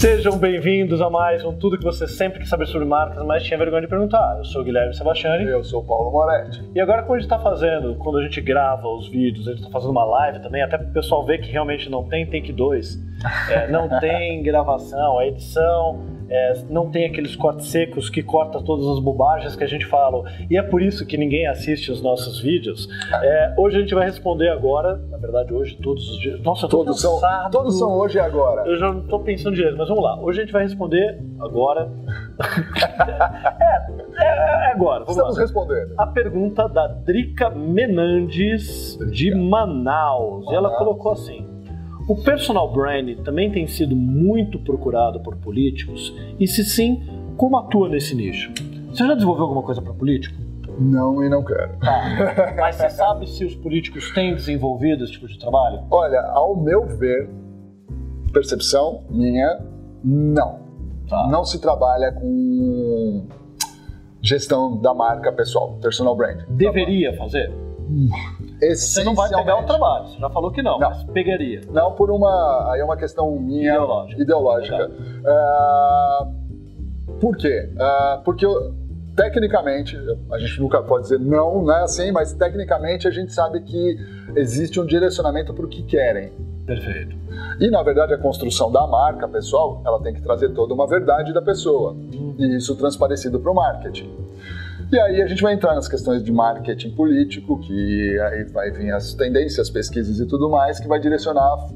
Sejam 0.00 0.38
bem-vindos 0.38 1.02
a 1.02 1.10
mais 1.10 1.44
um 1.44 1.54
Tudo 1.54 1.76
que 1.76 1.84
você 1.84 2.08
sempre 2.08 2.38
quis 2.38 2.48
saber 2.48 2.64
sobre 2.64 2.88
marcas, 2.88 3.22
mas 3.26 3.42
tinha 3.42 3.58
vergonha 3.58 3.82
de 3.82 3.86
perguntar. 3.86 4.38
Eu 4.38 4.44
sou 4.46 4.62
o 4.62 4.64
Guilherme 4.64 4.94
Sebastiani. 4.94 5.44
Eu 5.44 5.62
sou 5.62 5.82
o 5.82 5.84
Paulo 5.84 6.10
Moretti. 6.10 6.64
E 6.74 6.80
agora, 6.80 7.02
como 7.02 7.16
a 7.16 7.18
gente 7.18 7.30
está 7.30 7.38
fazendo, 7.38 7.94
quando 7.96 8.16
a 8.16 8.22
gente 8.22 8.40
grava 8.40 8.88
os 8.88 9.10
vídeos, 9.10 9.46
a 9.46 9.50
gente 9.50 9.60
está 9.60 9.70
fazendo 9.70 9.90
uma 9.90 10.04
live 10.06 10.40
também, 10.40 10.62
até 10.62 10.78
para 10.78 10.86
o 10.86 10.92
pessoal 10.94 11.22
ver 11.26 11.42
que 11.42 11.52
realmente 11.52 11.90
não 11.90 12.08
tem 12.08 12.24
take 12.24 12.50
2, 12.50 12.98
é, 13.50 13.68
não 13.68 13.90
tem 14.00 14.42
gravação, 14.42 15.18
a 15.18 15.26
edição 15.26 16.19
é, 16.30 16.62
não 16.68 16.90
tem 16.90 17.06
aqueles 17.06 17.34
cortes 17.34 17.66
secos 17.66 18.08
que 18.08 18.22
corta 18.22 18.62
todas 18.62 18.86
as 18.86 18.98
bobagens 19.00 19.56
que 19.56 19.64
a 19.64 19.66
gente 19.66 19.86
fala. 19.86 20.22
E 20.48 20.56
é 20.56 20.62
por 20.62 20.80
isso 20.80 21.04
que 21.06 21.16
ninguém 21.16 21.46
assiste 21.46 21.90
os 21.90 22.00
nossos 22.00 22.40
vídeos. 22.40 22.88
É, 23.22 23.54
hoje 23.58 23.78
a 23.78 23.80
gente 23.80 23.94
vai 23.94 24.06
responder 24.06 24.48
agora, 24.48 24.96
na 25.10 25.18
verdade 25.18 25.52
hoje 25.52 25.76
todos 25.76 26.08
os 26.08 26.20
dias. 26.20 26.40
Nossa, 26.42 26.66
eu 26.66 26.70
tô 26.70 26.84
todos 26.84 27.00
são, 27.00 27.20
todos 27.50 27.78
são 27.78 27.92
hoje 27.92 28.18
e 28.18 28.20
agora. 28.20 28.66
Eu 28.66 28.78
já 28.78 28.92
não 28.92 29.00
estou 29.00 29.20
pensando 29.20 29.54
direito, 29.54 29.76
mas 29.76 29.88
vamos 29.88 30.04
lá. 30.04 30.20
Hoje 30.20 30.40
a 30.40 30.44
gente 30.44 30.52
vai 30.52 30.62
responder 30.62 31.18
agora. 31.40 31.90
é, 34.18 34.24
é, 34.24 34.68
é, 34.68 34.72
agora. 34.72 35.00
Vamos 35.00 35.16
Estamos 35.16 35.36
lá. 35.36 35.42
respondendo. 35.42 35.94
A 35.98 36.06
pergunta 36.06 36.68
da 36.68 36.86
Drica 36.86 37.50
Menandes 37.50 38.96
Drica. 38.96 39.12
de 39.12 39.34
Manaus. 39.34 39.80
Manaus. 39.80 40.50
E 40.50 40.54
ela 40.54 40.76
colocou 40.76 41.12
assim. 41.12 41.46
O 42.10 42.16
personal 42.16 42.72
branding 42.72 43.22
também 43.22 43.52
tem 43.52 43.68
sido 43.68 43.94
muito 43.94 44.58
procurado 44.58 45.20
por 45.20 45.36
políticos 45.36 46.12
e 46.40 46.48
se 46.48 46.64
sim, 46.64 47.00
como 47.36 47.56
atua 47.56 47.88
nesse 47.88 48.16
nicho? 48.16 48.52
Você 48.88 49.06
já 49.06 49.14
desenvolveu 49.14 49.44
alguma 49.44 49.62
coisa 49.62 49.80
para 49.80 49.94
político? 49.94 50.36
Não 50.76 51.22
e 51.24 51.28
não 51.28 51.44
quero. 51.44 51.78
Tá. 51.78 52.02
Mas 52.58 52.74
você 52.74 52.90
sabe 52.90 53.28
se 53.28 53.44
os 53.44 53.54
políticos 53.54 54.12
têm 54.12 54.34
desenvolvido 54.34 55.04
esse 55.04 55.12
tipo 55.12 55.28
de 55.28 55.38
trabalho? 55.38 55.84
Olha, 55.88 56.20
ao 56.32 56.56
meu 56.56 56.84
ver, 56.84 57.30
percepção 58.32 59.04
minha, 59.08 59.60
não. 60.02 60.58
Tá. 61.08 61.28
Não 61.28 61.44
se 61.44 61.60
trabalha 61.60 62.10
com 62.10 63.28
gestão 64.20 64.76
da 64.80 64.92
marca 64.92 65.30
pessoal, 65.30 65.78
personal 65.80 66.16
brand. 66.16 66.40
Deveria 66.48 67.16
fazer? 67.16 67.69
Você 68.60 69.04
não 69.04 69.14
vai 69.14 69.28
pegar 69.28 69.58
o 69.58 69.64
trabalho, 69.64 70.08
você 70.08 70.18
já 70.18 70.30
falou 70.30 70.50
que 70.50 70.62
não, 70.62 70.78
não. 70.78 70.90
mas 70.90 71.04
pegaria. 71.04 71.62
Não, 71.70 71.92
por 71.92 72.10
uma. 72.10 72.72
Aí 72.72 72.80
é 72.80 72.84
uma 72.84 72.96
questão 72.96 73.30
minha. 73.38 73.74
Ideológica. 73.74 74.22
Ideológica. 74.22 74.90
Uh, 75.20 76.40
por 77.20 77.36
quê? 77.36 77.70
Uh, 77.74 78.22
porque 78.22 78.44
eu, 78.46 78.74
tecnicamente, 79.16 79.96
a 80.30 80.38
gente 80.38 80.60
nunca 80.60 80.82
pode 80.82 81.04
dizer 81.04 81.18
não, 81.18 81.62
não 81.62 81.74
é 81.74 81.82
assim, 81.82 82.12
mas 82.12 82.32
tecnicamente 82.32 83.08
a 83.08 83.10
gente 83.10 83.32
sabe 83.32 83.60
que 83.62 83.96
existe 84.36 84.80
um 84.80 84.86
direcionamento 84.86 85.52
para 85.52 85.64
o 85.64 85.68
que 85.68 85.82
querem. 85.82 86.32
Perfeito. 86.66 87.16
E 87.58 87.70
na 87.70 87.82
verdade 87.82 88.14
a 88.14 88.18
construção 88.18 88.70
da 88.70 88.86
marca 88.86 89.26
pessoal, 89.26 89.82
ela 89.84 90.00
tem 90.00 90.14
que 90.14 90.22
trazer 90.22 90.50
toda 90.50 90.72
uma 90.72 90.86
verdade 90.86 91.32
da 91.32 91.42
pessoa. 91.42 91.92
Hum. 91.92 92.34
E 92.38 92.56
isso 92.56 92.76
transparecido 92.76 93.40
para 93.40 93.50
o 93.50 93.54
marketing. 93.54 94.10
E 94.92 94.98
aí 94.98 95.22
a 95.22 95.26
gente 95.26 95.40
vai 95.40 95.54
entrar 95.54 95.74
nas 95.74 95.86
questões 95.86 96.22
de 96.22 96.32
marketing 96.32 96.90
político, 96.96 97.60
que 97.60 98.18
aí 98.20 98.44
vai 98.44 98.70
vir 98.72 98.92
as 98.92 99.14
tendências, 99.14 99.70
pesquisas 99.70 100.18
e 100.18 100.26
tudo 100.26 100.50
mais, 100.50 100.80
que 100.80 100.88
vai 100.88 100.98
direcionar 100.98 101.68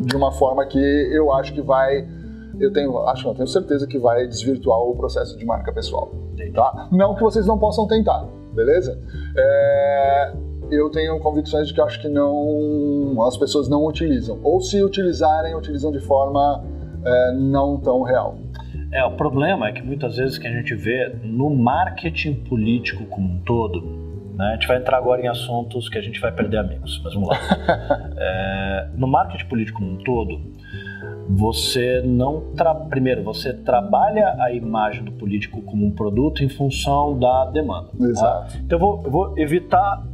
de 0.00 0.14
uma 0.14 0.30
forma 0.30 0.66
que 0.66 0.78
eu 0.78 1.32
acho 1.32 1.54
que 1.54 1.62
vai 1.62 2.06
eu 2.60 2.72
tenho, 2.72 2.96
acho 3.08 3.26
não, 3.26 3.34
tenho 3.34 3.48
certeza 3.48 3.86
que 3.86 3.98
vai 3.98 4.26
desvirtuar 4.26 4.78
o 4.78 4.94
processo 4.94 5.36
de 5.36 5.44
marca 5.44 5.72
pessoal. 5.72 6.12
Tá? 6.54 6.88
Não 6.92 7.14
que 7.14 7.22
vocês 7.22 7.46
não 7.46 7.58
possam 7.58 7.86
tentar, 7.86 8.26
beleza? 8.52 9.00
É, 9.36 10.32
eu 10.70 10.90
tenho 10.90 11.18
convicções 11.20 11.68
de 11.68 11.74
que 11.74 11.80
acho 11.80 12.00
que 12.00 12.08
não, 12.08 13.20
as 13.26 13.36
pessoas 13.36 13.68
não 13.68 13.84
utilizam. 13.86 14.38
Ou 14.42 14.60
se 14.60 14.82
utilizarem, 14.82 15.54
utilizam 15.54 15.90
de 15.90 16.00
forma 16.00 16.64
é, 17.04 17.32
não 17.32 17.78
tão 17.78 18.02
real. 18.02 18.36
É, 18.94 19.04
o 19.04 19.10
problema 19.10 19.68
é 19.68 19.72
que 19.72 19.82
muitas 19.82 20.16
vezes 20.16 20.38
que 20.38 20.46
a 20.46 20.52
gente 20.52 20.72
vê 20.72 21.12
no 21.24 21.50
marketing 21.50 22.34
político 22.34 23.04
como 23.06 23.28
um 23.28 23.38
todo, 23.40 23.82
né, 24.36 24.50
a 24.50 24.52
gente 24.52 24.68
vai 24.68 24.76
entrar 24.76 24.98
agora 24.98 25.20
em 25.20 25.26
assuntos 25.26 25.88
que 25.88 25.98
a 25.98 26.00
gente 26.00 26.20
vai 26.20 26.30
perder 26.30 26.58
amigos, 26.58 27.00
mas 27.02 27.12
vamos 27.12 27.28
lá. 27.28 27.36
é, 28.16 28.88
no 28.96 29.08
marketing 29.08 29.46
político 29.46 29.80
como 29.80 29.94
um 29.94 29.96
todo, 30.04 30.40
você 31.28 32.02
não 32.04 32.52
tra... 32.54 32.72
primeiro 32.72 33.24
você 33.24 33.52
trabalha 33.52 34.36
a 34.38 34.52
imagem 34.52 35.02
do 35.02 35.10
político 35.10 35.60
como 35.62 35.84
um 35.84 35.90
produto 35.90 36.44
em 36.44 36.48
função 36.48 37.18
da 37.18 37.46
demanda. 37.46 37.88
Tá? 37.98 38.04
Exato. 38.04 38.52
Tá? 38.52 38.58
Então 38.64 38.78
eu 38.78 38.80
vou, 38.80 39.02
eu 39.04 39.10
vou 39.10 39.38
evitar 39.38 40.04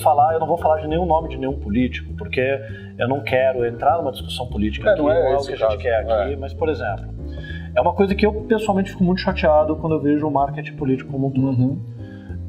falar, 0.00 0.34
eu 0.34 0.40
não 0.40 0.46
vou 0.46 0.56
falar 0.56 0.80
de 0.80 0.88
nenhum 0.88 1.06
nome 1.06 1.28
de 1.28 1.36
nenhum 1.36 1.58
político, 1.58 2.14
porque 2.16 2.60
eu 2.98 3.08
não 3.08 3.20
quero 3.20 3.64
entrar 3.64 3.98
numa 3.98 4.12
discussão 4.12 4.46
política 4.46 4.88
é, 4.88 4.92
aqui, 4.92 5.02
não 5.02 5.10
é, 5.10 5.22
não 5.22 5.32
é 5.32 5.36
o 5.36 5.44
que 5.44 5.52
a 5.52 5.56
gente 5.56 5.78
quer 5.78 5.96
aqui, 5.96 6.32
é. 6.32 6.36
mas 6.36 6.54
por 6.54 6.68
exemplo, 6.68 7.09
é 7.74 7.80
uma 7.80 7.92
coisa 7.92 8.14
que 8.14 8.26
eu 8.26 8.32
pessoalmente 8.32 8.90
fico 8.90 9.04
muito 9.04 9.20
chateado 9.20 9.76
quando 9.76 9.94
eu 9.94 10.00
vejo 10.00 10.26
o 10.26 10.30
marketing 10.30 10.74
político 10.74 11.10
como 11.12 11.28
um 11.28 11.30
todo. 11.30 11.46
Uhum. 11.46 11.78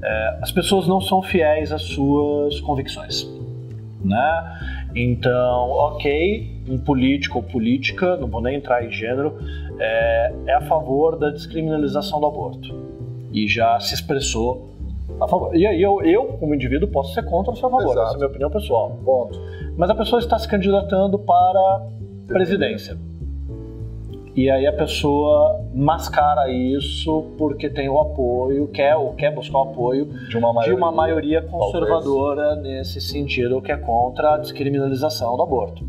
É, 0.04 0.40
as 0.42 0.52
pessoas 0.52 0.88
não 0.88 1.00
são 1.00 1.22
fiéis 1.22 1.72
às 1.72 1.84
suas 1.84 2.60
convicções, 2.62 3.30
né? 4.04 4.80
Então, 4.96 5.70
ok, 5.70 6.64
um 6.68 6.78
político 6.78 7.38
ou 7.38 7.44
política, 7.44 8.18
não 8.18 8.28
vou 8.28 8.42
nem 8.42 8.58
entrar 8.58 8.84
em 8.84 8.92
gênero, 8.92 9.38
é, 9.80 10.34
é 10.48 10.54
a 10.56 10.62
favor 10.62 11.18
da 11.18 11.30
descriminalização 11.30 12.20
do 12.20 12.26
aborto 12.26 12.76
e 13.32 13.48
já 13.48 13.80
se 13.80 13.94
expressou 13.94 14.70
a 15.20 15.28
favor. 15.28 15.56
E 15.56 15.66
aí 15.66 15.82
eu, 15.82 16.02
eu 16.02 16.26
como 16.40 16.56
indivíduo, 16.56 16.90
posso 16.90 17.14
ser 17.14 17.24
contra 17.24 17.52
ou 17.52 17.56
ser 17.56 17.68
a 17.68 17.70
favor, 17.70 17.92
Exato. 17.92 18.02
essa 18.02 18.12
é 18.12 18.16
a 18.16 18.18
minha 18.18 18.28
opinião 18.28 18.50
pessoal. 18.50 19.00
Ponto. 19.06 19.40
Mas 19.78 19.90
a 19.90 19.96
pessoa 19.96 20.20
está 20.20 20.38
se 20.38 20.48
candidatando 20.48 21.18
para 21.20 21.88
presidência. 22.28 22.98
E 24.34 24.50
aí 24.50 24.66
a 24.66 24.72
pessoa 24.72 25.62
mascara 25.74 26.50
isso 26.50 27.34
porque 27.38 27.70
tem 27.70 27.90
o 27.90 28.00
apoio, 28.00 28.68
quer 28.70 28.96
ou 28.96 29.14
quer 29.14 29.34
buscar 29.34 29.58
o 29.58 29.64
apoio 29.64 30.06
de 30.30 30.38
uma 30.38 30.54
maioria, 30.54 30.76
de 30.76 30.82
uma 30.82 30.92
maioria 30.92 31.42
conservadora 31.42 32.56
talvez. 32.56 32.64
nesse 32.64 33.02
sentido, 33.02 33.62
que 33.62 33.72
é 33.72 33.78
contra 33.78 34.36
a 34.36 34.38
descriminalização 34.38 35.36
do 35.36 35.44
aborto. 35.44 35.86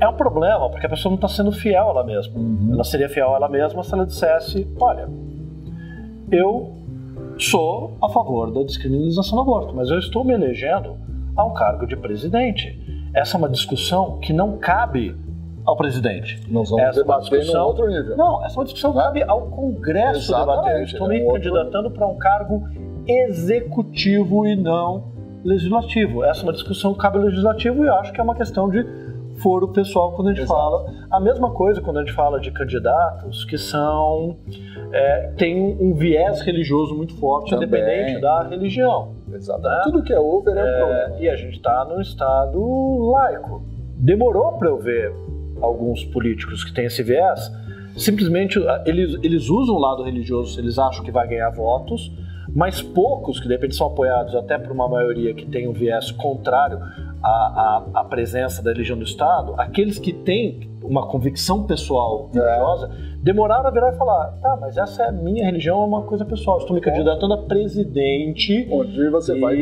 É 0.00 0.08
um 0.08 0.14
problema 0.14 0.70
porque 0.70 0.86
a 0.86 0.88
pessoa 0.88 1.10
não 1.10 1.16
está 1.16 1.28
sendo 1.28 1.50
fiel 1.50 1.88
a 1.88 1.90
ela 1.90 2.04
mesma. 2.04 2.38
Uhum. 2.38 2.70
Ela 2.72 2.84
seria 2.84 3.08
fiel 3.08 3.32
a 3.32 3.36
ela 3.36 3.48
mesma 3.48 3.82
se 3.82 3.92
ela 3.92 4.06
dissesse: 4.06 4.66
olha, 4.80 5.08
eu 6.30 6.72
sou 7.38 7.96
a 8.00 8.08
favor 8.08 8.52
da 8.52 8.62
descriminalização 8.62 9.36
do 9.36 9.42
aborto, 9.42 9.74
mas 9.74 9.90
eu 9.90 9.98
estou 9.98 10.24
me 10.24 10.32
elegendo 10.32 10.96
a 11.36 11.44
um 11.44 11.52
cargo 11.54 11.86
de 11.86 11.96
presidente. 11.96 12.78
Essa 13.12 13.36
é 13.36 13.38
uma 13.38 13.48
discussão 13.48 14.18
que 14.20 14.32
não 14.32 14.58
cabe 14.58 15.16
ao 15.68 15.76
presidente. 15.76 16.40
Nós 16.48 16.70
vamos 16.70 16.86
essa 16.86 17.02
debater 17.02 17.44
num 17.44 17.60
outro 17.60 17.86
nível. 17.86 18.16
Não, 18.16 18.42
essa 18.42 18.54
é 18.54 18.58
uma 18.58 18.64
discussão 18.64 18.92
que 18.92 18.98
cabe 18.98 19.22
ao 19.22 19.42
Congresso 19.48 20.32
Exatamente, 20.32 20.56
debater. 20.56 20.82
Estou 20.84 21.06
é 21.06 21.10
me 21.10 21.20
é 21.20 21.30
candidatando 21.30 21.90
para 21.90 22.06
um 22.06 22.16
cargo 22.16 22.66
executivo 23.06 24.46
e 24.46 24.56
não 24.56 25.12
legislativo. 25.44 26.24
Essa 26.24 26.40
é 26.40 26.42
uma 26.44 26.54
discussão 26.54 26.94
que 26.94 27.00
cabe 27.00 27.18
ao 27.18 27.24
legislativo 27.24 27.84
e 27.84 27.86
eu 27.86 27.94
acho 27.96 28.12
que 28.14 28.20
é 28.20 28.24
uma 28.24 28.34
questão 28.34 28.70
de 28.70 28.82
foro 29.42 29.68
pessoal 29.68 30.12
quando 30.12 30.28
a 30.28 30.30
gente 30.32 30.44
Exato. 30.44 30.58
fala. 30.58 30.86
A 31.10 31.20
mesma 31.20 31.50
coisa 31.50 31.82
quando 31.82 31.98
a 31.98 32.00
gente 32.00 32.14
fala 32.14 32.40
de 32.40 32.50
candidatos 32.50 33.44
que 33.44 33.58
são. 33.58 34.38
É, 34.90 35.32
tem 35.36 35.76
um 35.78 35.92
viés 35.92 36.40
religioso 36.40 36.94
muito 36.94 37.14
forte, 37.18 37.50
Também. 37.50 37.68
independente 37.68 38.22
da 38.22 38.44
religião. 38.44 39.12
Exato. 39.30 39.60
Né? 39.60 39.80
Tudo 39.84 40.02
que 40.02 40.14
é 40.14 40.18
over 40.18 40.56
é, 40.56 40.64
um 40.64 40.66
é, 40.66 40.78
problema. 40.78 41.16
E 41.20 41.28
a 41.28 41.36
gente 41.36 41.58
está 41.58 41.84
num 41.84 42.00
estado 42.00 43.10
laico. 43.10 43.62
Demorou 43.98 44.52
para 44.52 44.68
eu 44.68 44.78
ver 44.78 45.12
alguns 45.60 46.04
políticos 46.04 46.64
que 46.64 46.72
têm 46.72 46.86
esse 46.86 47.02
viés, 47.02 47.50
simplesmente 47.96 48.58
eles, 48.86 49.18
eles 49.22 49.48
usam 49.48 49.74
o 49.74 49.78
lado 49.78 50.02
religioso 50.04 50.58
eles 50.60 50.78
acham 50.78 51.04
que 51.04 51.10
vai 51.10 51.26
ganhar 51.26 51.50
votos, 51.50 52.12
mas 52.54 52.82
poucos, 52.82 53.40
que 53.40 53.46
de 53.46 53.54
repente 53.54 53.76
são 53.76 53.86
apoiados 53.86 54.34
até 54.34 54.58
por 54.58 54.72
uma 54.72 54.88
maioria 54.88 55.34
que 55.34 55.46
tem 55.46 55.68
um 55.68 55.72
viés 55.72 56.10
contrário 56.10 56.78
à, 57.22 57.28
à, 57.28 58.00
à 58.00 58.04
presença 58.04 58.62
da 58.62 58.72
religião 58.72 58.96
do 58.96 59.04
Estado, 59.04 59.54
aqueles 59.58 59.98
que 59.98 60.12
têm 60.12 60.68
uma 60.82 61.06
convicção 61.06 61.64
pessoal 61.64 62.30
é. 62.34 62.38
religiosa, 62.38 62.86
é. 62.86 63.16
demoraram 63.22 63.66
a 63.66 63.70
virar 63.70 63.92
e 63.92 63.96
falar: 63.96 64.38
tá, 64.40 64.56
mas 64.60 64.76
essa 64.76 65.04
é 65.04 65.08
a 65.08 65.12
minha 65.12 65.44
religião, 65.44 65.82
é 65.82 65.86
uma 65.86 66.02
coisa 66.02 66.24
pessoal. 66.24 66.58
Estou 66.58 66.74
me 66.74 66.80
candidatando 66.80 67.34
a 67.34 67.38
presidente. 67.38 68.66
Onde 68.70 69.08
você 69.10 69.36
e... 69.36 69.40
vai 69.40 69.56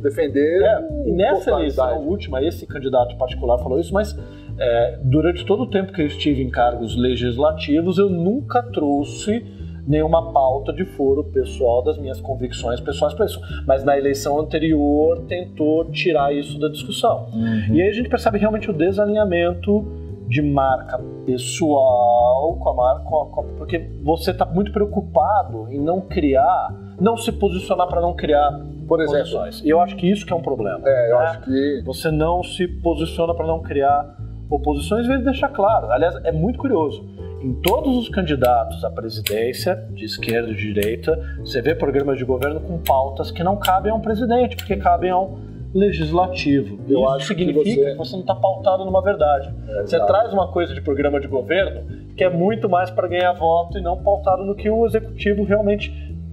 defender. 0.00 0.62
É, 0.62 1.08
e 1.08 1.12
nessa 1.12 1.50
eleição 1.50 2.06
última, 2.06 2.42
esse 2.42 2.66
candidato 2.66 3.16
particular 3.16 3.58
falou 3.58 3.78
isso, 3.78 3.92
mas 3.92 4.16
é, 4.58 4.98
durante 5.02 5.44
todo 5.44 5.62
o 5.62 5.66
tempo 5.66 5.92
que 5.92 6.02
eu 6.02 6.06
estive 6.06 6.42
em 6.42 6.50
cargos 6.50 6.96
legislativos, 6.96 7.98
eu 7.98 8.08
nunca 8.08 8.62
trouxe 8.62 9.44
nenhuma 9.90 10.32
pauta 10.32 10.72
de 10.72 10.84
foro 10.84 11.24
pessoal 11.24 11.82
das 11.82 11.98
minhas 11.98 12.20
convicções 12.20 12.78
pessoais 12.80 13.12
para 13.12 13.26
isso. 13.26 13.40
Mas 13.66 13.84
na 13.84 13.98
eleição 13.98 14.38
anterior 14.38 15.24
tentou 15.26 15.84
tirar 15.86 16.32
isso 16.32 16.58
da 16.60 16.68
discussão. 16.68 17.26
Uhum. 17.34 17.74
E 17.74 17.82
aí 17.82 17.88
a 17.88 17.92
gente 17.92 18.08
percebe 18.08 18.38
realmente 18.38 18.70
o 18.70 18.72
desalinhamento 18.72 19.84
de 20.28 20.40
marca 20.40 21.00
pessoal 21.26 22.56
com 22.60 22.68
a 22.68 22.74
marca, 22.74 23.02
com 23.02 23.40
a, 23.40 23.42
porque 23.58 23.90
você 24.04 24.30
está 24.30 24.46
muito 24.46 24.70
preocupado 24.72 25.66
em 25.68 25.80
não 25.80 26.00
criar, 26.02 26.72
não 27.00 27.16
se 27.16 27.32
posicionar 27.32 27.88
para 27.88 28.00
não 28.00 28.14
criar 28.14 28.60
por 28.86 29.00
exemplo. 29.00 29.20
Posições. 29.20 29.62
E 29.64 29.68
eu 29.68 29.80
acho 29.80 29.94
que 29.94 30.10
isso 30.10 30.26
que 30.26 30.32
é 30.32 30.36
um 30.36 30.42
problema. 30.42 30.80
É, 30.84 31.12
eu 31.12 31.18
né? 31.18 31.24
acho 31.26 31.40
que 31.42 31.82
você 31.84 32.10
não 32.10 32.42
se 32.42 32.66
posiciona 32.66 33.32
para 33.34 33.46
não 33.46 33.62
criar 33.62 34.16
oposições, 34.50 35.08
ele 35.08 35.22
deixa 35.22 35.48
claro. 35.48 35.90
Aliás, 35.92 36.14
é 36.24 36.32
muito 36.32 36.58
curioso. 36.58 37.08
Em 37.40 37.54
todos 37.62 37.96
os 37.96 38.08
candidatos 38.08 38.84
à 38.84 38.90
presidência, 38.90 39.74
de 39.92 40.04
esquerda 40.04 40.50
e 40.50 40.54
de 40.54 40.72
direita, 40.74 41.18
você 41.38 41.62
vê 41.62 41.74
programas 41.74 42.18
de 42.18 42.24
governo 42.24 42.60
com 42.60 42.78
pautas 42.78 43.30
que 43.30 43.42
não 43.42 43.56
cabem 43.56 43.90
a 43.90 43.94
um 43.94 44.00
presidente, 44.00 44.56
porque 44.56 44.76
cabem 44.76 45.10
ao 45.10 45.38
legislativo. 45.72 46.78
Eu 46.88 47.00
Isso 47.00 47.08
acho 47.08 47.26
significa 47.28 47.62
que 47.62 47.74
você... 47.74 47.92
que 47.92 47.96
você, 47.96 48.12
não 48.12 48.20
está 48.20 48.34
pautado 48.34 48.84
numa 48.84 49.02
verdade. 49.02 49.54
É, 49.68 49.82
você 49.82 50.04
traz 50.04 50.32
uma 50.32 50.52
coisa 50.52 50.74
de 50.74 50.82
programa 50.82 51.20
de 51.20 51.28
governo 51.28 51.82
que 52.16 52.24
é 52.24 52.28
muito 52.28 52.68
mais 52.68 52.90
para 52.90 53.08
ganhar 53.08 53.32
voto 53.32 53.78
e 53.78 53.80
não 53.80 54.02
pautado 54.02 54.44
no 54.44 54.54
que 54.54 54.68
o 54.68 54.84
executivo 54.84 55.44
realmente 55.44 55.90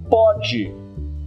pode. 0.09 0.73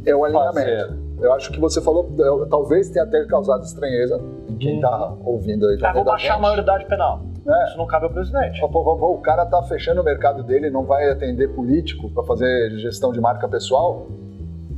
É 0.05 0.15
o 0.15 0.25
alinhamento. 0.25 0.55
Fazer. 0.55 0.99
Eu 1.21 1.33
acho 1.35 1.53
que 1.53 1.61
você 1.61 1.81
falou, 1.81 2.11
talvez 2.51 2.89
tenha 2.89 3.05
até 3.05 3.25
causado 3.27 3.63
estranheza 3.63 4.21
quem 4.61 4.77
está 4.77 5.11
hum. 5.11 5.23
ouvindo 5.25 5.67
aí. 5.67 5.79
Ah, 5.83 5.93
vou 5.93 6.05
baixar 6.05 6.35
a 6.35 6.39
maioridade 6.39 6.87
penal. 6.87 7.23
É. 7.47 7.65
Isso 7.65 7.79
não 7.79 7.87
cabe 7.87 8.05
ao 8.05 8.13
presidente. 8.13 8.63
O, 8.63 8.67
o, 8.67 9.15
o 9.15 9.19
cara 9.19 9.47
tá 9.47 9.63
fechando 9.63 10.01
o 10.01 10.05
mercado 10.05 10.43
dele, 10.43 10.71
não 10.71 10.85
vai 10.85 11.11
atender 11.11 11.49
político 11.49 12.11
para 12.11 12.23
fazer 12.25 12.71
gestão 12.79 13.13
de 13.13 13.21
marca 13.21 13.49
pessoal? 13.49 14.07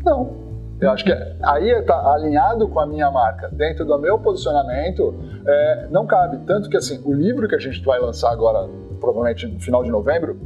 Não. 0.04 0.52
Eu 0.80 0.90
acho 0.90 1.04
que 1.04 1.12
aí 1.44 1.70
está 1.70 2.12
alinhado 2.12 2.66
com 2.66 2.80
a 2.80 2.86
minha 2.86 3.08
marca, 3.08 3.48
dentro 3.52 3.84
do 3.84 3.96
meu 4.00 4.18
posicionamento, 4.18 5.14
é, 5.46 5.86
não 5.90 6.06
cabe. 6.06 6.38
Tanto 6.38 6.68
que 6.68 6.76
assim, 6.76 7.00
o 7.04 7.12
livro 7.12 7.46
que 7.46 7.54
a 7.54 7.58
gente 7.58 7.80
vai 7.84 8.00
lançar 8.00 8.32
agora, 8.32 8.68
provavelmente 8.98 9.46
no 9.46 9.60
final 9.60 9.84
de 9.84 9.90
novembro, 9.90 10.40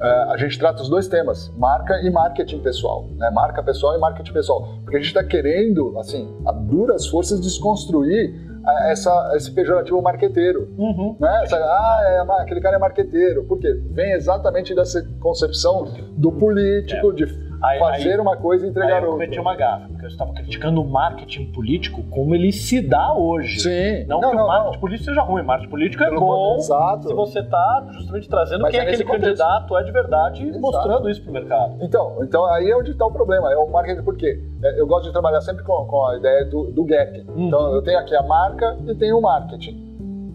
é, 0.00 0.06
a 0.32 0.36
gente 0.36 0.56
trata 0.60 0.80
os 0.80 0.88
dois 0.88 1.08
temas, 1.08 1.52
marca 1.56 2.00
e 2.02 2.10
marketing 2.10 2.60
pessoal, 2.60 3.08
né? 3.16 3.30
Marca 3.30 3.64
pessoal 3.64 3.96
e 3.96 3.98
marketing 3.98 4.32
pessoal, 4.32 4.68
porque 4.84 4.96
a 4.96 5.00
gente 5.00 5.08
está 5.08 5.24
querendo, 5.24 5.98
assim, 5.98 6.36
a 6.46 6.52
duras 6.52 7.08
forças 7.08 7.40
desconstruir 7.40 8.49
essa, 8.90 9.32
esse 9.34 9.50
pejorativo 9.52 10.00
marqueteiro. 10.02 10.68
Uhum. 10.76 11.16
Né? 11.18 11.40
Essa, 11.44 11.56
ah, 11.56 12.00
é, 12.04 12.42
aquele 12.42 12.60
cara 12.60 12.76
é 12.76 12.78
marqueteiro. 12.78 13.44
Por 13.44 13.58
quê? 13.58 13.72
Vem 13.90 14.12
exatamente 14.12 14.74
dessa 14.74 15.02
concepção 15.20 15.92
do 16.16 16.32
político, 16.32 17.10
é. 17.10 17.14
de 17.14 17.49
Aí, 17.62 17.78
fazer 17.78 18.12
aí, 18.12 18.18
uma 18.18 18.36
coisa 18.36 18.66
e 18.66 18.70
entregar 18.70 18.96
outra. 18.96 19.08
eu 19.08 19.12
cometi 19.12 19.38
uma 19.38 19.54
gafa, 19.54 19.86
porque 19.88 20.04
eu 20.04 20.08
estava 20.08 20.32
criticando 20.32 20.80
o 20.80 20.88
marketing 20.88 21.52
político 21.52 22.02
como 22.04 22.34
ele 22.34 22.52
se 22.52 22.80
dá 22.80 23.12
hoje. 23.12 23.60
Sim. 23.60 24.06
Não, 24.06 24.20
não 24.20 24.30
que 24.30 24.36
não, 24.36 24.44
o 24.44 24.48
marketing 24.48 24.72
não. 24.72 24.80
político 24.80 25.04
seja 25.04 25.22
ruim, 25.22 25.42
o 25.42 25.46
marketing 25.46 25.70
político 25.70 26.02
é 26.02 26.10
bom 26.10 26.56
exato. 26.56 27.08
se 27.08 27.14
você 27.14 27.40
está 27.40 27.86
justamente 27.92 28.28
trazendo 28.28 28.62
Mas 28.62 28.70
quem 28.70 28.80
é 28.80 28.82
aquele 28.84 29.04
candidato 29.04 29.76
é 29.76 29.82
de 29.82 29.92
verdade 29.92 30.46
e 30.46 30.58
mostrando 30.58 31.08
isso 31.10 31.22
para 31.22 31.30
o 31.30 31.34
mercado. 31.34 31.76
Então, 31.80 32.18
então 32.22 32.44
aí 32.46 32.70
é 32.70 32.76
onde 32.76 32.92
está 32.92 33.04
o 33.04 33.12
problema, 33.12 33.52
é 33.52 33.56
o 33.56 33.68
marketing, 33.68 34.02
por 34.02 34.16
quê? 34.16 34.42
É, 34.62 34.80
eu 34.80 34.86
gosto 34.86 35.06
de 35.06 35.12
trabalhar 35.12 35.40
sempre 35.40 35.62
com, 35.62 35.84
com 35.86 36.06
a 36.06 36.16
ideia 36.16 36.44
do, 36.46 36.70
do 36.70 36.84
gap. 36.84 37.24
Hum. 37.28 37.46
Então 37.46 37.74
eu 37.74 37.82
tenho 37.82 37.98
aqui 37.98 38.14
a 38.14 38.22
marca 38.22 38.78
e 38.86 38.94
tenho 38.94 39.18
o 39.18 39.22
marketing. 39.22 39.89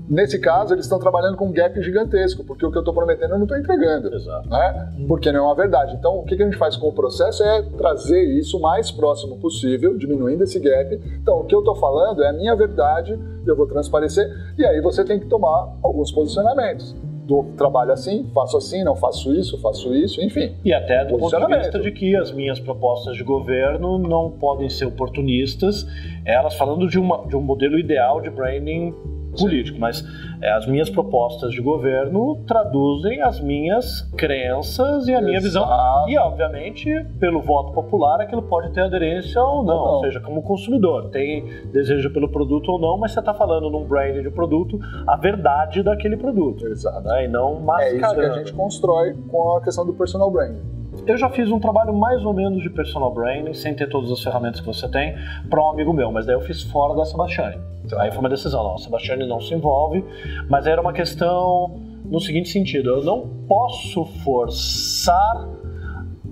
Nesse 0.09 0.39
caso, 0.39 0.73
eles 0.73 0.85
estão 0.85 0.99
trabalhando 0.99 1.35
com 1.35 1.47
um 1.47 1.51
gap 1.51 1.81
gigantesco, 1.81 2.43
porque 2.43 2.65
o 2.65 2.71
que 2.71 2.77
eu 2.77 2.81
estou 2.81 2.93
prometendo 2.93 3.31
eu 3.31 3.37
não 3.37 3.45
estou 3.45 3.57
entregando. 3.57 4.13
Exato. 4.13 4.47
Né? 4.49 4.93
Porque 5.07 5.31
não 5.31 5.39
é 5.39 5.43
uma 5.43 5.55
verdade. 5.55 5.95
Então, 5.95 6.19
o 6.19 6.23
que 6.23 6.35
a 6.35 6.37
gente 6.37 6.57
faz 6.57 6.75
com 6.75 6.87
o 6.87 6.93
processo 6.93 7.43
é 7.43 7.63
trazer 7.77 8.21
isso 8.21 8.57
o 8.57 8.61
mais 8.61 8.91
próximo 8.91 9.37
possível, 9.37 9.97
diminuindo 9.97 10.43
esse 10.43 10.59
gap. 10.59 10.99
Então, 11.21 11.39
o 11.39 11.45
que 11.45 11.55
eu 11.55 11.59
estou 11.59 11.75
falando 11.75 12.23
é 12.23 12.29
a 12.29 12.33
minha 12.33 12.55
verdade, 12.55 13.19
eu 13.45 13.55
vou 13.55 13.67
transparecer, 13.67 14.27
e 14.57 14.65
aí 14.65 14.79
você 14.81 15.03
tem 15.03 15.19
que 15.19 15.25
tomar 15.25 15.75
alguns 15.81 16.11
posicionamentos 16.11 16.95
do 17.25 17.43
trabalho 17.57 17.91
assim, 17.91 18.29
faço 18.33 18.55
assim, 18.55 18.83
não 18.83 18.95
faço 18.95 19.33
isso, 19.33 19.59
faço 19.59 19.93
isso, 19.95 20.21
enfim. 20.21 20.55
E 20.63 20.71
até 20.71 21.03
do 21.05 21.17
ponto 21.17 21.35
de 21.35 21.57
vista 21.57 21.79
de 21.79 21.91
que 21.91 22.15
as 22.15 22.31
minhas 22.31 22.59
propostas 22.59 23.17
de 23.17 23.23
governo 23.23 23.97
não 23.97 24.29
podem 24.29 24.69
ser 24.69 24.85
oportunistas, 24.85 25.87
elas 26.23 26.55
falando 26.55 26.87
de, 26.87 26.99
uma, 26.99 27.25
de 27.25 27.35
um 27.35 27.41
modelo 27.41 27.79
ideal 27.79 28.21
de 28.21 28.29
branding 28.29 28.93
político, 29.35 29.79
mas 29.79 30.03
é, 30.41 30.51
as 30.51 30.67
minhas 30.67 30.89
propostas 30.89 31.51
de 31.51 31.61
governo 31.61 32.43
traduzem 32.47 33.21
as 33.21 33.39
minhas 33.39 34.01
crenças 34.17 35.07
e 35.07 35.13
a 35.13 35.21
minha 35.21 35.39
visão. 35.39 35.65
E, 36.07 36.17
obviamente, 36.17 36.89
pelo 37.19 37.41
voto 37.41 37.73
popular, 37.73 38.21
aquilo 38.21 38.43
pode 38.43 38.71
ter 38.71 38.81
aderência 38.81 39.41
ou 39.41 39.63
não, 39.63 39.75
ou, 39.75 39.85
não. 39.85 39.93
ou 39.95 39.99
seja, 40.01 40.19
como 40.19 40.41
consumidor, 40.41 41.09
tem 41.09 41.45
desejo 41.71 42.11
pelo 42.11 42.29
produto 42.29 42.71
ou 42.71 42.79
não, 42.79 42.97
mas 42.97 43.11
você 43.11 43.19
está 43.19 43.33
falando 43.33 43.69
num 43.69 43.85
brand 43.85 44.21
de 44.21 44.29
produto 44.29 44.79
a 45.07 45.15
verdade 45.15 45.81
daquele 45.83 46.17
produto. 46.17 46.67
Exato. 46.67 47.07
Né? 47.07 47.25
E 47.25 47.27
não 47.27 47.59
mascarando. 47.59 47.95
É 47.95 47.97
isso 47.97 48.15
que 48.15 48.21
a 48.21 48.43
gente 48.43 48.53
constrói 48.53 49.15
com 49.29 49.55
a 49.55 49.61
questão 49.61 49.85
do 49.85 49.93
personal 49.93 50.29
branding. 50.31 50.75
Eu 51.05 51.17
já 51.17 51.29
fiz 51.29 51.51
um 51.51 51.59
trabalho 51.59 51.93
mais 51.93 52.23
ou 52.25 52.33
menos 52.33 52.63
de 52.63 52.69
personal 52.69 53.13
branding, 53.13 53.53
sem 53.53 53.75
ter 53.75 53.87
todas 53.87 54.11
as 54.11 54.23
ferramentas 54.23 54.59
que 54.59 54.65
você 54.65 54.89
tem, 54.89 55.15
para 55.49 55.63
um 55.63 55.69
amigo 55.69 55.93
meu, 55.93 56.11
mas 56.11 56.25
daí 56.25 56.35
eu 56.35 56.41
fiz 56.41 56.63
fora 56.63 56.95
da 56.95 57.05
Sebastiani. 57.05 57.57
Então, 57.83 57.99
aí 57.99 58.09
foi 58.09 58.19
uma 58.19 58.29
decisão, 58.29 58.63
não, 58.63 58.75
a 58.75 58.77
Sebastiani 58.77 59.27
não 59.27 59.39
se 59.39 59.53
envolve, 59.53 60.03
mas 60.49 60.65
era 60.65 60.81
uma 60.81 60.93
questão 60.93 61.79
no 62.05 62.19
seguinte 62.19 62.49
sentido, 62.49 62.89
eu 62.89 63.03
não 63.03 63.27
posso 63.47 64.05
forçar 64.23 65.47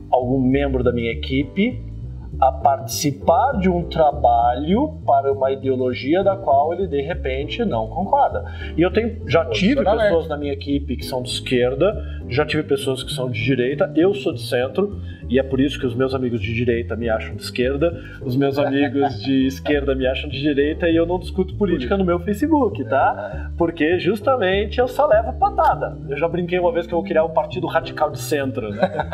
algum 0.10 0.40
membro 0.40 0.84
da 0.84 0.92
minha 0.92 1.12
equipe 1.12 1.93
a 2.44 2.52
participar 2.52 3.54
de 3.54 3.70
um 3.70 3.84
trabalho 3.84 5.00
para 5.06 5.32
uma 5.32 5.52
ideologia 5.52 6.22
da 6.24 6.36
qual 6.36 6.74
ele 6.74 6.88
de 6.88 7.02
repente 7.02 7.64
não 7.64 7.88
concorda. 7.88 8.44
E 8.76 8.82
eu 8.82 8.92
tenho, 8.92 9.22
já 9.28 9.46
tive 9.46 9.84
pessoas 9.84 10.28
na 10.28 10.36
minha 10.36 10.52
equipe 10.52 10.98
que 10.98 11.06
são 11.06 11.24
de 11.24 11.30
esquerda, 11.30 11.96
já 12.28 12.46
tive 12.46 12.64
pessoas 12.64 13.02
que 13.02 13.14
são 13.14 13.30
de 13.30 13.42
direita, 13.42 13.92
eu 13.96 14.14
sou 14.14 14.34
de 14.34 14.42
centro 14.42 15.00
e 15.30 15.40
é 15.40 15.44
por 15.44 15.60
isso 15.60 15.80
que 15.80 15.86
os 15.86 15.96
meus 15.96 16.14
amigos 16.14 16.42
de 16.42 16.54
direita 16.54 16.96
me 16.96 17.10
acham 17.10 17.36
de 17.36 17.44
esquerda, 17.44 17.98
os 18.22 18.36
meus 18.36 18.58
amigos 18.58 19.20
de 19.24 19.48
esquerda 19.48 19.96
me 19.96 20.06
acham 20.06 20.30
de 20.30 20.40
direita 20.40 20.90
e 20.90 20.96
eu 20.96 21.06
não 21.06 21.20
discuto 21.20 21.56
política 21.56 21.96
no 21.96 22.04
meu 22.04 22.20
Facebook, 22.20 22.84
tá? 22.86 23.52
Porque 23.58 24.00
justamente 24.00 24.80
eu 24.80 24.88
só 24.88 25.06
levo 25.06 25.34
patada. 25.34 25.98
Eu 26.10 26.18
já 26.18 26.28
brinquei 26.28 26.60
uma 26.60 26.72
vez 26.72 26.88
que 26.88 26.94
eu 26.94 26.98
vou 26.98 27.08
criar 27.08 27.24
um 27.24 27.30
partido 27.30 27.68
radical 27.68 28.12
de 28.12 28.20
centro, 28.20 28.70
né? 28.70 29.10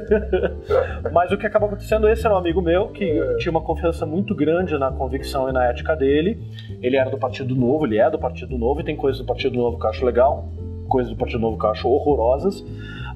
Mas 1.12 1.32
o 1.32 1.38
que 1.38 1.46
acabou 1.46 1.68
acontecendo, 1.68 2.08
esse 2.08 2.26
era 2.26 2.34
um 2.34 2.38
amigo 2.38 2.49
meu 2.58 2.88
que 2.88 3.04
é. 3.04 3.36
tinha 3.36 3.50
uma 3.50 3.60
confiança 3.60 4.06
muito 4.06 4.34
grande 4.34 4.76
na 4.78 4.90
convicção 4.90 5.48
e 5.48 5.52
na 5.52 5.66
ética 5.66 5.94
dele. 5.94 6.42
Ele 6.82 6.96
era 6.96 7.10
do 7.10 7.18
Partido 7.18 7.54
Novo, 7.54 7.84
ele 7.84 7.98
é 7.98 8.10
do 8.10 8.18
Partido 8.18 8.56
Novo 8.56 8.80
e 8.80 8.84
tem 8.84 8.96
coisas 8.96 9.20
do 9.20 9.26
Partido 9.26 9.56
Novo 9.56 9.78
que 9.78 9.84
eu 9.84 9.90
acho 9.90 10.04
legal, 10.04 10.48
coisas 10.88 11.12
do 11.12 11.18
Partido 11.18 11.40
Novo 11.40 11.58
que 11.58 11.66
eu 11.66 11.70
acho 11.70 11.88
horrorosas, 11.88 12.64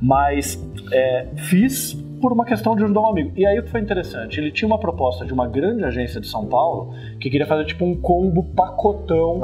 mas 0.03 0.63
é, 0.93 1.27
fiz 1.37 2.04
por 2.21 2.33
uma 2.33 2.45
questão 2.45 2.75
de 2.77 2.85
ajudar 2.85 3.01
um 3.01 3.09
amigo. 3.09 3.33
E 3.37 3.47
aí 3.47 3.59
o 3.59 3.63
que 3.63 3.71
foi 3.71 3.81
interessante, 3.81 4.39
ele 4.41 4.51
tinha 4.51 4.67
uma 4.67 4.79
proposta 4.79 5.25
de 5.25 5.33
uma 5.33 5.47
grande 5.47 5.85
agência 5.85 6.21
de 6.21 6.27
São 6.27 6.47
Paulo 6.47 6.95
que 7.21 7.31
queria 7.31 7.47
fazer 7.47 7.65
tipo 7.65 7.85
um 7.85 7.95
combo 8.01 8.43
pacotão 8.55 9.41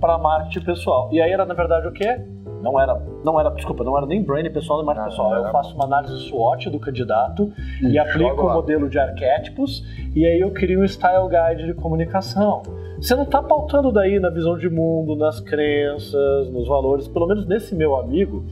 para 0.00 0.18
marketing 0.18 0.64
pessoal. 0.64 1.08
E 1.12 1.20
aí 1.20 1.30
era 1.30 1.44
na 1.44 1.54
verdade 1.54 1.86
o 1.86 1.92
quê? 1.92 2.20
Não 2.62 2.80
era, 2.80 3.00
não 3.24 3.38
era, 3.38 3.50
desculpa, 3.50 3.84
não 3.84 3.96
era 3.96 4.04
nem 4.04 4.22
brand 4.22 4.46
pessoal 4.50 4.78
nem 4.78 4.86
marketing 4.86 5.10
pessoal. 5.10 5.34
Eu 5.34 5.52
faço 5.52 5.74
uma 5.74 5.84
análise 5.84 6.18
SWOT 6.28 6.70
do 6.70 6.80
candidato 6.80 7.52
e, 7.80 7.92
e 7.92 7.98
aplico 7.98 8.46
o 8.46 8.52
modelo 8.52 8.88
de 8.88 8.98
arquétipos 8.98 9.84
e 10.14 10.26
aí 10.26 10.40
eu 10.40 10.50
crio 10.50 10.80
um 10.80 10.84
style 10.88 11.28
guide 11.28 11.66
de 11.66 11.74
comunicação. 11.74 12.62
Você 13.00 13.14
não 13.14 13.22
está 13.22 13.40
pautando 13.40 13.92
daí 13.92 14.18
na 14.18 14.28
visão 14.28 14.58
de 14.58 14.68
mundo, 14.68 15.14
nas 15.14 15.38
crenças, 15.38 16.50
nos 16.50 16.66
valores, 16.66 17.06
pelo 17.06 17.28
menos 17.28 17.46
nesse 17.46 17.72
meu 17.74 17.96
amigo, 17.96 18.44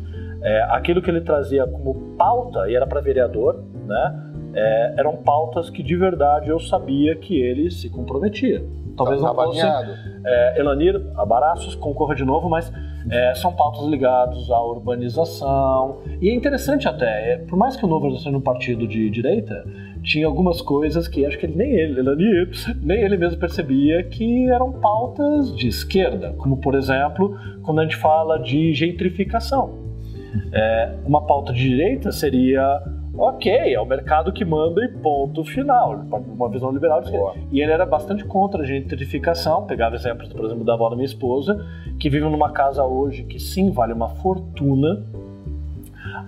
é, 0.47 0.63
aquilo 0.71 1.03
que 1.03 1.11
ele 1.11 1.21
trazia 1.21 1.67
como 1.67 2.15
pauta, 2.17 2.71
e 2.71 2.77
era 2.77 2.87
para 2.87 3.01
vereador, 3.01 3.65
né? 3.85 4.33
É, 4.55 4.95
eram 4.99 5.17
pautas 5.17 5.69
que 5.69 5.83
de 5.83 5.97
verdade 5.97 6.49
eu 6.49 6.61
sabia 6.61 7.17
que 7.17 7.39
ele 7.39 7.69
se 7.69 7.91
comprometia. 7.91 8.65
Talvez 8.97 9.21
tá, 9.21 9.27
não 9.27 9.35
fosse 9.35 9.61
é, 10.25 10.59
Elanir, 10.61 11.05
Abaraços, 11.17 11.75
concorra 11.75 12.15
de 12.15 12.25
novo, 12.25 12.49
mas 12.49 12.73
é, 13.11 13.35
são 13.35 13.53
pautas 13.53 13.87
ligadas 13.87 14.49
à 14.51 14.63
urbanização. 14.63 15.99
E 16.23 16.31
é 16.31 16.35
interessante 16.35 16.89
até, 16.89 17.33
é, 17.33 17.39
por 17.39 17.59
mais 17.59 17.77
que 17.77 17.85
o 17.85 17.89
Novo 17.89 18.17
seja 18.17 18.35
um 18.35 18.41
partido 18.41 18.87
de 18.87 19.11
direita, 19.11 19.67
tinha 20.03 20.27
algumas 20.27 20.63
coisas 20.63 21.09
que 21.09 21.27
acho 21.27 21.37
que 21.39 21.47
ele, 21.47 21.57
nem 21.57 21.73
ele, 21.73 22.01
Elanir, 22.01 22.51
nem 22.81 23.01
ele 23.01 23.19
mesmo 23.19 23.39
percebia 23.39 24.03
que 24.05 24.49
eram 24.49 24.73
pautas 24.73 25.55
de 25.57 25.67
esquerda, 25.67 26.35
como 26.39 26.57
por 26.59 26.77
exemplo, 26.77 27.37
quando 27.63 27.81
a 27.81 27.83
gente 27.83 27.97
fala 27.97 28.39
de 28.39 28.73
gentrificação. 28.73 29.86
É, 30.53 30.95
uma 31.05 31.27
pauta 31.27 31.53
de 31.53 31.61
direita 31.61 32.13
seria 32.13 32.83
ok, 33.19 33.75
é 33.75 33.81
o 33.81 33.87
mercado 33.87 34.33
que 34.33 34.45
manda 34.45 34.85
e 34.85 34.89
ponto 34.89 35.45
final. 35.45 36.05
Uma 36.11 36.49
visão 36.49 36.71
liberal 36.71 37.01
de 37.01 37.07
esquerda. 37.07 37.33
E 37.51 37.61
ele 37.61 37.73
era 37.73 37.87
bastante 37.87 38.25
contra 38.25 38.63
a 38.63 38.67
gentrificação. 38.67 39.67
Pegava 39.67 39.95
exemplos, 39.95 40.33
por 40.33 40.45
exemplo, 40.45 40.65
da 40.65 40.75
avó 40.75 40.89
da 40.89 40.97
minha 40.97 41.07
esposa, 41.07 41.65
que 41.99 42.11
vive 42.11 42.25
numa 42.25 42.51
casa 42.51 42.85
hoje 42.85 43.25
que 43.25 43.39
sim 43.39 43.71
vale 43.71 43.93
uma 43.93 44.09
fortuna, 44.09 45.03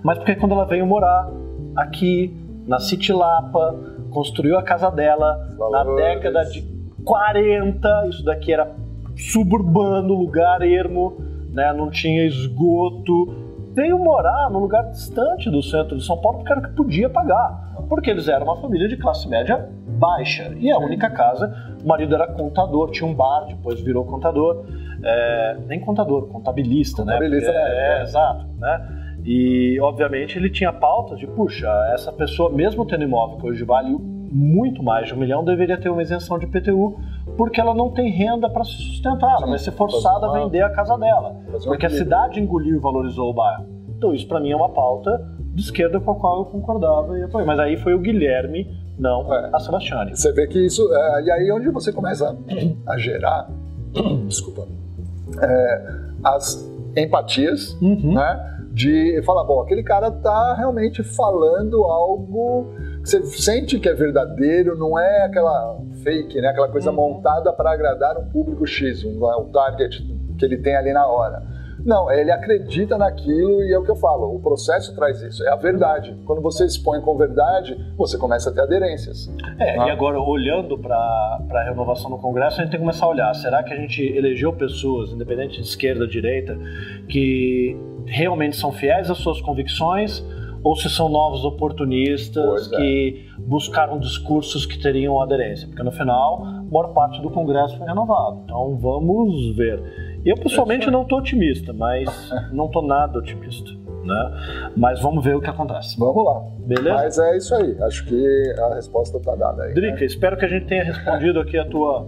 mas 0.03 0.17
porque 0.17 0.35
quando 0.35 0.53
ela 0.53 0.65
veio 0.65 0.85
morar 0.85 1.29
aqui 1.75 2.33
na 2.67 2.79
City 2.79 3.13
Lapa, 3.13 3.75
construiu 4.09 4.57
a 4.57 4.63
casa 4.63 4.89
dela 4.89 5.55
na 5.71 5.83
década 5.83 6.43
de 6.45 6.61
40, 7.03 8.07
isso 8.09 8.23
daqui 8.23 8.53
era 8.53 8.71
suburbano, 9.15 10.13
lugar 10.13 10.61
ermo, 10.61 11.17
né? 11.51 11.73
não 11.73 11.89
tinha 11.89 12.25
esgoto, 12.25 13.48
veio 13.73 13.97
morar 13.99 14.49
num 14.49 14.59
lugar 14.59 14.89
distante 14.89 15.49
do 15.49 15.61
centro 15.61 15.97
de 15.97 16.05
São 16.05 16.17
Paulo 16.19 16.39
porque 16.39 16.51
era 16.51 16.61
o 16.61 16.63
que 16.63 16.75
podia 16.75 17.09
pagar. 17.09 17.69
Porque 17.87 18.09
eles 18.09 18.27
eram 18.27 18.45
uma 18.45 18.57
família 18.57 18.87
de 18.87 18.97
classe 18.97 19.27
média 19.27 19.69
baixa. 19.87 20.53
E 20.57 20.71
a 20.71 20.77
única 20.77 21.09
casa, 21.09 21.75
o 21.83 21.87
marido 21.87 22.13
era 22.13 22.27
contador, 22.27 22.91
tinha 22.91 23.09
um 23.09 23.13
bar, 23.13 23.45
depois 23.47 23.79
virou 23.81 24.05
contador. 24.05 24.65
é, 25.03 25.57
nem 25.67 25.79
contador, 25.79 26.27
contabilista, 26.27 27.03
contabilista 27.03 27.51
né? 27.51 27.51
Contabilista, 27.51 27.51
é, 27.51 27.99
é, 27.99 28.03
exato, 28.03 28.45
né? 28.57 29.05
E, 29.25 29.79
obviamente, 29.81 30.37
ele 30.37 30.49
tinha 30.49 30.71
pautas 30.71 31.19
de, 31.19 31.27
puxa, 31.27 31.67
essa 31.93 32.11
pessoa, 32.11 32.51
mesmo 32.51 32.85
tendo 32.85 33.03
imóvel 33.03 33.37
que 33.37 33.47
hoje 33.47 33.63
vale 33.63 33.95
muito 34.31 34.83
mais 34.83 35.07
de 35.07 35.13
um 35.13 35.17
milhão, 35.17 35.43
deveria 35.43 35.77
ter 35.77 35.89
uma 35.89 36.01
isenção 36.01 36.37
de 36.37 36.47
PTU, 36.47 36.99
porque 37.37 37.59
ela 37.59 37.73
não 37.73 37.91
tem 37.91 38.11
renda 38.11 38.49
para 38.49 38.63
se 38.63 38.73
sustentar, 38.73 39.37
ela 39.37 39.47
vai 39.47 39.57
ser 39.57 39.71
forçada 39.71 40.27
a 40.27 40.33
vender 40.33 40.61
a 40.61 40.69
casa 40.69 40.97
dela, 40.97 41.35
porque 41.63 41.85
a 41.85 41.89
cidade 41.89 42.39
engoliu 42.39 42.77
e 42.77 42.79
valorizou 42.79 43.29
o 43.29 43.33
bairro. 43.33 43.65
Então, 43.97 44.13
isso 44.13 44.27
para 44.27 44.39
mim 44.39 44.51
é 44.51 44.55
uma 44.55 44.69
pauta 44.69 45.11
de 45.53 45.61
esquerda 45.61 45.99
com 45.99 46.11
a 46.11 46.15
qual 46.15 46.39
eu 46.39 46.45
concordava 46.45 47.17
e 47.19 47.23
apoiei. 47.23 47.45
Mas 47.45 47.59
aí 47.59 47.75
foi 47.77 47.93
o 47.93 47.99
Guilherme, 47.99 48.65
não 48.97 49.33
é. 49.33 49.49
a 49.53 49.59
Sebastiane. 49.59 50.15
Você 50.15 50.31
vê 50.31 50.47
que 50.47 50.65
isso. 50.65 50.81
É, 50.93 51.23
e 51.23 51.31
aí, 51.31 51.51
onde 51.51 51.69
você 51.69 51.91
começa 51.91 52.37
a 52.87 52.97
gerar, 52.97 53.49
desculpa, 54.27 54.67
é, 55.41 55.95
as 56.23 56.69
empatias, 56.95 57.77
uhum. 57.81 58.13
né? 58.13 58.55
De 58.71 59.21
falar, 59.25 59.43
bom, 59.43 59.61
aquele 59.61 59.83
cara 59.83 60.09
tá 60.09 60.53
realmente 60.53 61.03
falando 61.03 61.83
algo 61.83 62.67
que 63.03 63.09
você 63.09 63.25
sente 63.25 63.79
que 63.79 63.89
é 63.89 63.93
verdadeiro, 63.93 64.77
não 64.77 64.97
é 64.97 65.25
aquela 65.25 65.77
fake, 66.03 66.39
né? 66.41 66.49
Aquela 66.49 66.69
coisa 66.69 66.89
uhum. 66.89 66.95
montada 66.95 67.51
para 67.53 67.71
agradar 67.71 68.17
um 68.17 68.29
público 68.29 68.65
X, 68.65 69.03
um, 69.03 69.25
um 69.39 69.51
target 69.51 70.03
que 70.37 70.45
ele 70.45 70.57
tem 70.57 70.75
ali 70.75 70.93
na 70.93 71.05
hora. 71.05 71.43
Não, 71.85 72.11
ele 72.11 72.31
acredita 72.31 72.97
naquilo 72.97 73.63
e 73.63 73.73
é 73.73 73.79
o 73.79 73.83
que 73.83 73.91
eu 73.91 73.95
falo, 73.95 74.35
o 74.35 74.39
processo 74.39 74.93
traz 74.95 75.21
isso, 75.21 75.43
é 75.43 75.49
a 75.49 75.55
verdade. 75.55 76.15
Quando 76.25 76.41
você 76.41 76.65
expõe 76.65 77.01
com 77.01 77.17
verdade, 77.17 77.77
você 77.97 78.17
começa 78.17 78.49
a 78.49 78.53
ter 78.53 78.61
aderências. 78.61 79.31
É, 79.57 79.77
e 79.77 79.89
agora 79.89 80.19
olhando 80.19 80.77
para 80.77 80.95
a 80.95 81.63
renovação 81.63 82.09
no 82.09 82.17
Congresso, 82.17 82.59
a 82.59 82.63
gente 82.63 82.71
tem 82.71 82.79
que 82.79 82.85
começar 82.85 83.05
a 83.05 83.09
olhar, 83.09 83.33
será 83.33 83.63
que 83.63 83.73
a 83.73 83.77
gente 83.77 84.03
elegeu 84.03 84.51
pessoas, 84.53 85.11
independente 85.11 85.61
de 85.61 85.67
esquerda 85.67 86.01
ou 86.01 86.07
direita, 86.07 86.57
que 87.07 87.77
realmente 88.05 88.57
são 88.57 88.71
fiéis 88.71 89.09
às 89.09 89.17
suas 89.17 89.39
convicções 89.41 90.23
ou 90.63 90.75
se 90.75 90.89
são 90.89 91.09
novos 91.09 91.45
oportunistas 91.45 92.71
é. 92.73 92.75
que 92.75 93.29
buscaram 93.39 93.99
discursos 93.99 94.65
que 94.65 94.79
teriam 94.79 95.21
aderência? 95.21 95.67
Porque 95.67 95.83
no 95.83 95.91
final, 95.91 96.43
a 96.43 96.63
maior 96.63 96.93
parte 96.93 97.21
do 97.21 97.29
Congresso 97.29 97.77
foi 97.77 97.87
renovado. 97.87 98.41
Então 98.43 98.77
vamos 98.77 99.55
ver. 99.55 99.81
Eu 100.25 100.35
pessoalmente 100.35 100.89
não 100.91 101.03
estou 101.03 101.19
otimista, 101.19 101.73
mas 101.73 102.09
não 102.51 102.65
estou 102.65 102.85
nada 102.85 103.19
otimista. 103.19 103.71
Né? 104.03 104.71
Mas 104.75 105.01
vamos 105.01 105.23
ver 105.23 105.35
o 105.35 105.41
que 105.41 105.49
acontece. 105.49 105.97
Vamos 105.99 106.25
lá. 106.25 106.41
Beleza? 106.59 106.95
Mas 106.95 107.19
é 107.19 107.37
isso 107.37 107.55
aí. 107.55 107.77
Acho 107.83 108.05
que 108.05 108.55
a 108.57 108.75
resposta 108.75 109.17
está 109.17 109.35
dada 109.35 109.63
aí. 109.63 109.73
Drica, 109.73 109.99
né? 109.99 110.05
espero 110.05 110.37
que 110.37 110.45
a 110.45 110.47
gente 110.47 110.65
tenha 110.65 110.83
respondido 110.83 111.39
aqui 111.39 111.57
a 111.57 111.65
tua 111.65 112.07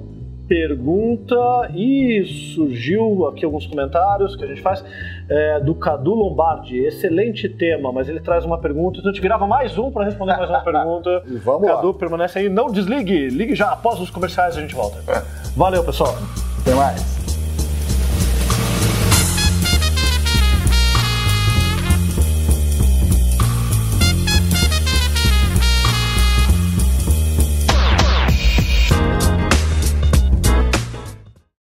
pergunta 0.51 1.71
e 1.73 2.25
surgiu 2.53 3.25
aqui 3.25 3.45
alguns 3.45 3.65
comentários 3.65 4.35
que 4.35 4.43
a 4.43 4.47
gente 4.47 4.61
faz 4.61 4.83
é, 5.29 5.61
do 5.61 5.73
Cadu 5.73 6.13
Lombardi. 6.13 6.77
Excelente 6.77 7.47
tema, 7.47 7.89
mas 7.93 8.09
ele 8.09 8.19
traz 8.19 8.43
uma 8.43 8.57
pergunta, 8.57 8.99
então 8.99 9.09
a 9.09 9.13
gente 9.13 9.23
grava 9.23 9.47
mais 9.47 9.77
um 9.77 9.89
para 9.89 10.03
responder 10.03 10.35
mais 10.35 10.49
uma 10.49 10.59
pergunta. 10.63 11.23
e 11.25 11.37
vamos 11.37 11.65
Cadu 11.65 11.87
lá. 11.87 11.93
permanece 11.93 12.39
aí, 12.39 12.49
não 12.49 12.67
desligue, 12.67 13.29
ligue 13.29 13.55
já 13.55 13.71
após 13.71 13.97
os 14.01 14.09
comerciais 14.09 14.57
a 14.57 14.59
gente 14.59 14.75
volta. 14.75 15.01
Valeu, 15.55 15.85
pessoal. 15.85 16.13
Até 16.59 16.75
mais. 16.75 17.20